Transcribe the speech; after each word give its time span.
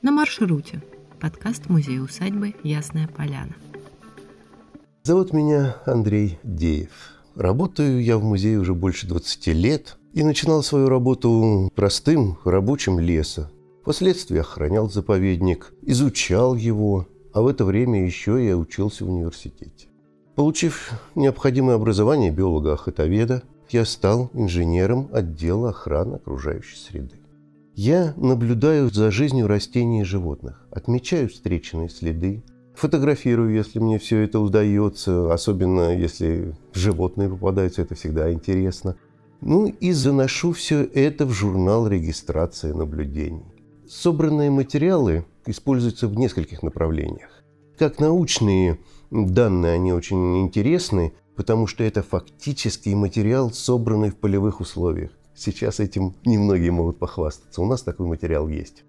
На 0.00 0.12
маршруте. 0.12 0.80
Подкаст 1.20 1.68
музея-усадьбы 1.68 2.54
«Ясная 2.62 3.08
поляна». 3.08 3.56
Зовут 5.02 5.32
меня 5.32 5.78
Андрей 5.86 6.38
Деев. 6.44 7.16
Работаю 7.34 8.00
я 8.00 8.16
в 8.16 8.22
музее 8.22 8.60
уже 8.60 8.74
больше 8.74 9.08
20 9.08 9.48
лет 9.48 9.98
и 10.12 10.22
начинал 10.22 10.62
свою 10.62 10.88
работу 10.88 11.72
простым 11.74 12.38
рабочим 12.44 13.00
леса. 13.00 13.50
Впоследствии 13.82 14.38
охранял 14.38 14.88
заповедник, 14.88 15.74
изучал 15.82 16.54
его, 16.54 17.08
а 17.32 17.42
в 17.42 17.48
это 17.48 17.64
время 17.64 18.06
еще 18.06 18.44
я 18.46 18.56
учился 18.56 19.04
в 19.04 19.10
университете. 19.10 19.88
Получив 20.36 20.92
необходимое 21.16 21.74
образование 21.74 22.30
биолога-охотоведа, 22.30 23.42
я 23.70 23.84
стал 23.84 24.30
инженером 24.32 25.08
отдела 25.12 25.70
охраны 25.70 26.14
окружающей 26.14 26.76
среды. 26.76 27.16
Я 27.80 28.12
наблюдаю 28.16 28.90
за 28.90 29.12
жизнью 29.12 29.46
растений 29.46 30.00
и 30.00 30.04
животных, 30.04 30.66
отмечаю 30.72 31.28
встреченные 31.28 31.88
следы, 31.88 32.42
фотографирую, 32.74 33.54
если 33.54 33.78
мне 33.78 34.00
все 34.00 34.18
это 34.18 34.40
удается, 34.40 35.32
особенно 35.32 35.96
если 35.96 36.56
животные 36.74 37.28
попадаются, 37.28 37.82
это 37.82 37.94
всегда 37.94 38.32
интересно. 38.32 38.96
Ну 39.40 39.66
и 39.68 39.92
заношу 39.92 40.50
все 40.54 40.82
это 40.92 41.24
в 41.24 41.30
журнал 41.30 41.86
регистрации 41.86 42.72
наблюдений. 42.72 43.46
Собранные 43.88 44.50
материалы 44.50 45.24
используются 45.46 46.08
в 46.08 46.18
нескольких 46.18 46.64
направлениях. 46.64 47.44
Как 47.78 48.00
научные 48.00 48.80
данные, 49.12 49.74
они 49.74 49.92
очень 49.92 50.40
интересны, 50.40 51.12
потому 51.36 51.68
что 51.68 51.84
это 51.84 52.02
фактический 52.02 52.96
материал, 52.96 53.52
собранный 53.52 54.10
в 54.10 54.16
полевых 54.16 54.60
условиях. 54.60 55.12
Сейчас 55.38 55.78
этим 55.78 56.16
немногие 56.24 56.72
могут 56.72 56.98
похвастаться. 56.98 57.62
У 57.62 57.66
нас 57.66 57.82
такой 57.82 58.06
материал 58.06 58.48
есть. 58.48 58.82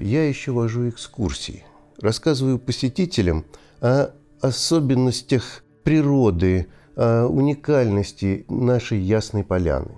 Я 0.00 0.28
еще 0.28 0.50
вожу 0.50 0.88
экскурсии. 0.88 1.62
Рассказываю 2.00 2.58
посетителям 2.58 3.44
о 3.80 4.10
особенностях 4.40 5.64
природы, 5.84 6.66
о 6.96 7.28
уникальности 7.28 8.44
нашей 8.48 8.98
Ясной 8.98 9.44
Поляны. 9.44 9.92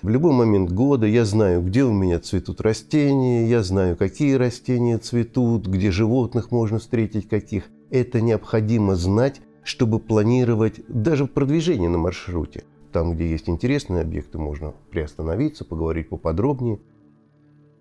В 0.00 0.08
любой 0.08 0.32
момент 0.32 0.72
года 0.72 1.06
я 1.06 1.26
знаю, 1.26 1.62
где 1.62 1.84
у 1.84 1.92
меня 1.92 2.18
цветут 2.18 2.62
растения, 2.62 3.46
я 3.48 3.62
знаю, 3.62 3.96
какие 3.96 4.34
растения 4.34 4.96
цветут, 4.96 5.66
где 5.66 5.90
животных 5.90 6.50
можно 6.50 6.78
встретить, 6.78 7.28
каких. 7.28 7.64
Это 7.90 8.22
необходимо 8.22 8.96
знать, 8.96 9.42
чтобы 9.62 9.98
планировать 9.98 10.80
даже 10.88 11.26
продвижение 11.26 11.90
на 11.90 11.98
маршруте. 11.98 12.64
Там, 12.96 13.12
где 13.12 13.28
есть 13.28 13.46
интересные 13.46 14.00
объекты, 14.00 14.38
можно 14.38 14.72
приостановиться, 14.90 15.66
поговорить 15.66 16.08
поподробнее. 16.08 16.80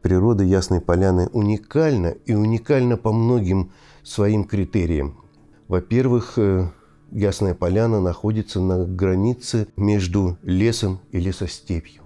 Природа 0.01 0.43
Ясной 0.43 0.81
Поляны 0.81 1.29
уникальна 1.31 2.07
и 2.25 2.33
уникальна 2.33 2.97
по 2.97 3.13
многим 3.13 3.71
своим 4.03 4.43
критериям. 4.43 5.21
Во-первых, 5.69 6.37
э, 6.37 6.69
Ясная 7.11 7.55
Поляна 7.55 8.01
находится 8.01 8.59
на 8.59 8.85
границе 8.85 9.69
между 9.77 10.37
лесом 10.43 10.99
и 11.13 11.21
лесостепью. 11.21 12.03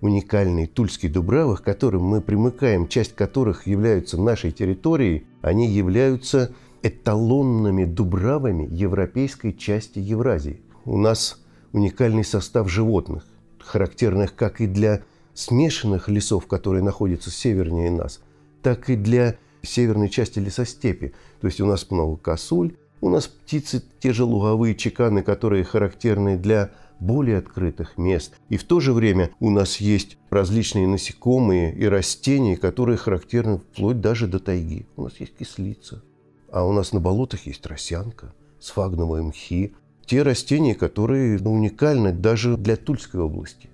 Уникальный 0.00 0.68
Тульский 0.68 1.08
Дубравы, 1.08 1.56
к 1.56 1.62
которым 1.62 2.04
мы 2.04 2.20
примыкаем, 2.20 2.86
часть 2.86 3.16
которых 3.16 3.66
являются 3.66 4.22
нашей 4.22 4.52
территорией, 4.52 5.26
они 5.40 5.68
являются 5.68 6.54
эталонными 6.84 7.86
дубравами 7.86 8.68
европейской 8.70 9.50
части 9.50 9.98
Евразии. 9.98 10.62
У 10.84 10.96
нас 10.96 11.42
уникальный 11.72 12.24
состав 12.24 12.70
животных, 12.70 13.24
характерных 13.58 14.34
как 14.34 14.60
и 14.60 14.66
для 14.66 15.02
смешанных 15.34 16.08
лесов, 16.08 16.46
которые 16.46 16.82
находятся 16.82 17.30
севернее 17.30 17.90
нас, 17.90 18.20
так 18.62 18.90
и 18.90 18.96
для 18.96 19.36
северной 19.62 20.08
части 20.08 20.38
лесостепи. 20.38 21.14
То 21.40 21.46
есть 21.46 21.60
у 21.60 21.66
нас 21.66 21.90
много 21.90 22.16
косуль, 22.16 22.76
у 23.00 23.08
нас 23.08 23.26
птицы, 23.26 23.82
те 24.00 24.12
же 24.12 24.24
луговые 24.24 24.74
чеканы, 24.74 25.22
которые 25.22 25.64
характерны 25.64 26.36
для 26.36 26.70
более 27.00 27.38
открытых 27.38 27.98
мест. 27.98 28.34
И 28.48 28.56
в 28.56 28.64
то 28.64 28.78
же 28.78 28.92
время 28.92 29.30
у 29.40 29.50
нас 29.50 29.78
есть 29.78 30.18
различные 30.30 30.86
насекомые 30.86 31.74
и 31.74 31.84
растения, 31.86 32.56
которые 32.56 32.96
характерны 32.96 33.58
вплоть 33.58 34.00
даже 34.00 34.28
до 34.28 34.38
тайги. 34.38 34.86
У 34.96 35.02
нас 35.04 35.18
есть 35.18 35.36
кислица, 35.36 36.02
а 36.50 36.64
у 36.64 36.72
нас 36.72 36.92
на 36.92 37.00
болотах 37.00 37.46
есть 37.46 37.66
росянка, 37.66 38.34
сфагновые 38.60 39.24
мхи, 39.24 39.74
те 40.06 40.22
растения, 40.22 40.74
которые 40.74 41.38
ну, 41.38 41.52
уникальны 41.52 42.12
даже 42.12 42.56
для 42.56 42.76
Тульской 42.76 43.20
области. 43.20 43.68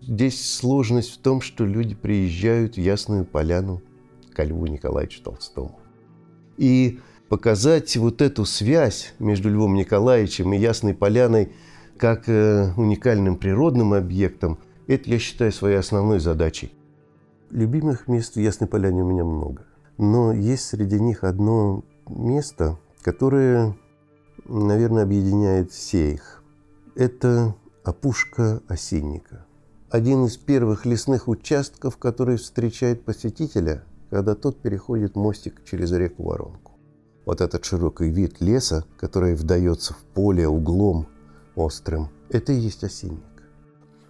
Здесь 0.00 0.54
сложность 0.54 1.14
в 1.14 1.18
том, 1.18 1.40
что 1.40 1.64
люди 1.64 1.94
приезжают 1.94 2.76
в 2.76 2.80
Ясную 2.80 3.24
Поляну 3.24 3.82
к 4.32 4.44
Льву 4.44 4.66
Николаевичу 4.66 5.22
Толстому. 5.22 5.78
И 6.56 7.00
показать 7.28 7.96
вот 7.96 8.22
эту 8.22 8.44
связь 8.44 9.14
между 9.18 9.50
Львом 9.50 9.74
Николаевичем 9.74 10.52
и 10.52 10.58
Ясной 10.58 10.94
Поляной 10.94 11.52
как 11.96 12.28
э, 12.28 12.72
уникальным 12.76 13.36
природным 13.36 13.94
объектом, 13.94 14.58
это 14.86 15.10
я 15.10 15.18
считаю 15.18 15.50
своей 15.52 15.76
основной 15.76 16.20
задачей. 16.20 16.72
Любимых 17.50 18.06
мест 18.06 18.36
в 18.36 18.40
Ясной 18.40 18.68
Поляне 18.68 19.02
у 19.02 19.06
меня 19.06 19.24
много. 19.24 19.64
Но 19.98 20.32
есть 20.32 20.66
среди 20.66 21.00
них 21.00 21.24
одно 21.24 21.84
место, 22.06 22.78
которое 23.02 23.74
наверное, 24.48 25.02
объединяет 25.02 25.72
все 25.72 26.12
их. 26.14 26.42
Это 26.94 27.54
опушка 27.84 28.62
осинника. 28.68 29.46
Один 29.90 30.24
из 30.24 30.36
первых 30.36 30.84
лесных 30.86 31.28
участков, 31.28 31.96
который 31.96 32.36
встречает 32.36 33.04
посетителя, 33.04 33.84
когда 34.10 34.34
тот 34.34 34.60
переходит 34.60 35.16
мостик 35.16 35.62
через 35.64 35.92
реку 35.92 36.24
Воронку. 36.24 36.72
Вот 37.24 37.40
этот 37.40 37.64
широкий 37.64 38.08
вид 38.10 38.40
леса, 38.40 38.84
который 38.98 39.34
вдается 39.34 39.94
в 39.94 39.98
поле 40.14 40.46
углом 40.48 41.06
острым, 41.54 42.08
это 42.28 42.52
и 42.52 42.58
есть 42.58 42.84
осинник. 42.84 43.22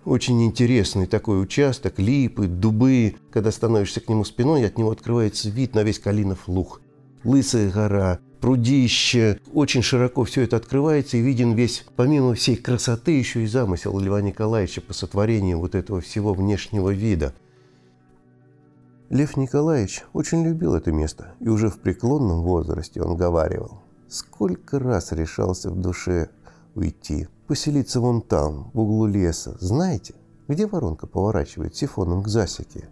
Очень 0.04 0.44
интересный 0.44 1.06
такой 1.06 1.42
участок, 1.42 1.98
липы, 1.98 2.46
дубы. 2.46 3.16
Когда 3.32 3.50
становишься 3.50 4.00
к 4.00 4.08
нему 4.08 4.24
спиной, 4.24 4.64
от 4.64 4.78
него 4.78 4.92
открывается 4.92 5.50
вид 5.50 5.74
на 5.74 5.82
весь 5.82 5.98
Калинов 5.98 6.46
луг. 6.46 6.80
Лысая 7.24 7.70
гора, 7.72 8.20
прудище. 8.40 9.40
Очень 9.52 9.82
широко 9.82 10.24
все 10.24 10.42
это 10.42 10.56
открывается 10.56 11.16
и 11.16 11.20
виден 11.20 11.54
весь, 11.54 11.84
помимо 11.96 12.34
всей 12.34 12.56
красоты, 12.56 13.12
еще 13.12 13.42
и 13.42 13.46
замысел 13.46 13.98
Льва 13.98 14.20
Николаевича 14.20 14.80
по 14.80 14.92
сотворению 14.92 15.58
вот 15.58 15.74
этого 15.74 16.00
всего 16.00 16.34
внешнего 16.34 16.90
вида. 16.90 17.34
Лев 19.08 19.36
Николаевич 19.36 20.04
очень 20.12 20.44
любил 20.44 20.74
это 20.74 20.90
место, 20.90 21.34
и 21.40 21.48
уже 21.48 21.68
в 21.68 21.78
преклонном 21.78 22.42
возрасте 22.42 23.02
он 23.02 23.16
говаривал, 23.16 23.82
сколько 24.08 24.78
раз 24.78 25.12
решался 25.12 25.70
в 25.70 25.80
душе 25.80 26.28
уйти, 26.74 27.28
поселиться 27.46 28.00
вон 28.00 28.20
там, 28.20 28.70
в 28.74 28.80
углу 28.80 29.06
леса, 29.06 29.56
знаете, 29.60 30.14
где 30.48 30.66
воронка 30.66 31.06
поворачивает 31.06 31.76
сифоном 31.76 32.22
к 32.22 32.28
засеке. 32.28 32.88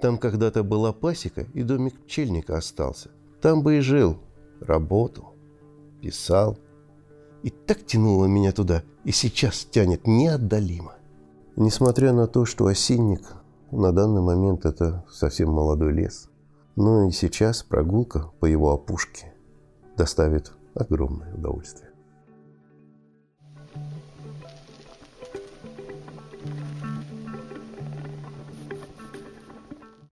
Там 0.00 0.18
когда-то 0.18 0.64
была 0.64 0.92
пасека, 0.92 1.46
и 1.54 1.62
домик 1.62 1.98
пчельника 2.00 2.56
остался. 2.56 3.10
Там 3.40 3.62
бы 3.62 3.78
и 3.78 3.80
жил, 3.80 4.18
работал, 4.66 5.34
писал. 6.00 6.58
И 7.42 7.50
так 7.50 7.84
тянуло 7.84 8.26
меня 8.26 8.52
туда, 8.52 8.82
и 9.04 9.12
сейчас 9.12 9.64
тянет 9.64 10.06
неотдалимо. 10.06 10.94
Несмотря 11.56 12.12
на 12.12 12.26
то, 12.26 12.44
что 12.46 12.66
осинник 12.66 13.22
на 13.70 13.92
данный 13.92 14.22
момент 14.22 14.64
это 14.64 15.04
совсем 15.10 15.50
молодой 15.50 15.92
лес, 15.92 16.28
но 16.76 17.06
и 17.06 17.10
сейчас 17.10 17.62
прогулка 17.62 18.30
по 18.40 18.46
его 18.46 18.72
опушке 18.72 19.32
доставит 19.96 20.52
огромное 20.74 21.34
удовольствие. 21.34 21.90